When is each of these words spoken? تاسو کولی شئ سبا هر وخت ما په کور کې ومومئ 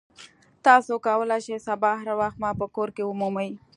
تاسو 0.65 0.93
کولی 1.05 1.39
شئ 1.45 1.57
سبا 1.67 1.91
هر 2.01 2.09
وخت 2.21 2.37
ما 2.43 2.49
په 2.59 2.65
کور 2.75 2.89
کې 2.95 3.03
ومومئ 3.05 3.51